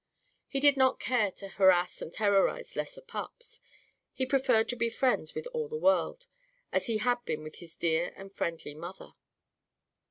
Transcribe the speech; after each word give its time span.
He 0.47 0.59
did 0.59 0.77
not 0.77 0.99
care 0.99 1.29
to 1.33 1.47
harass 1.47 2.01
and 2.01 2.11
terrorize 2.11 2.75
lesser 2.75 3.03
pups. 3.03 3.59
He 4.11 4.25
preferred 4.25 4.67
to 4.69 4.75
be 4.75 4.89
friends 4.89 5.35
with 5.35 5.45
all 5.53 5.67
the 5.67 5.77
world, 5.77 6.25
as 6.71 6.87
he 6.87 6.97
had 6.97 7.23
been 7.23 7.43
with 7.43 7.57
his 7.57 7.75
dear 7.77 8.11
and 8.15 8.33
friendly 8.33 8.73
mother. 8.73 9.13